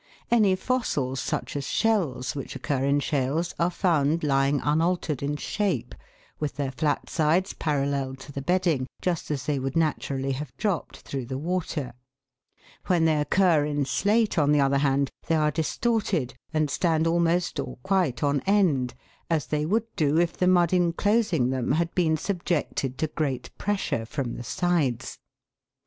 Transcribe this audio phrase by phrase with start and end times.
[0.31, 5.93] Any fossils, such as shells, which occur in shales, are found lying unaltered in shape,
[6.39, 11.01] with their flat sides parallel to the bedding, just as they would naturally have dropped
[11.01, 11.93] through the water.
[12.87, 17.59] When they occur in slate, on the other hand, they are distorted, and stand almost
[17.59, 18.95] or quite on end,
[19.29, 24.07] as they would do if the mud enclosing them had been subjected to great pressure
[24.07, 25.19] from the sides.